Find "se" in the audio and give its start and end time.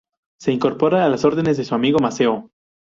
0.39-0.51